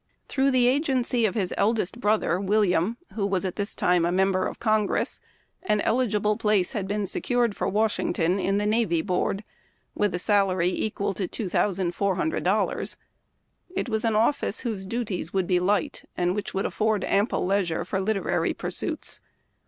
Through 0.27 0.49
the 0.49 0.65
agency 0.65 1.27
of 1.27 1.35
his 1.35 1.53
eldest 1.57 1.99
brother, 1.99 2.39
William, 2.41 2.97
who 3.13 3.23
was 3.23 3.45
at 3.45 3.55
this 3.55 3.75
time 3.75 4.03
a 4.03 4.11
member 4.11 4.47
of 4.47 4.59
Congress, 4.59 5.21
an 5.61 5.79
eligible 5.81 6.37
place 6.37 6.71
had 6.71 6.87
been 6.87 7.05
secured 7.05 7.55
for 7.55 7.67
Washington 7.67 8.39
in 8.39 8.57
the 8.57 8.65
Navy 8.65 9.03
Board, 9.03 9.43
with 9.93 10.15
a 10.15 10.17
salary 10.17 10.69
equal 10.69 11.13
to 11.13 11.27
$2,400. 11.27 12.97
It 13.75 13.89
was 13.89 14.03
an 14.03 14.15
office 14.15 14.61
whose 14.61 14.87
duties 14.87 15.33
would 15.33 15.45
be 15.45 15.59
light, 15.59 16.09
and 16.17 16.33
which 16.33 16.51
would 16.51 16.65
afford 16.65 17.03
ample 17.03 17.45
leisure 17.45 17.85
for 17.85 18.01
literary 18.01 18.55
pursuits. 18.55 19.21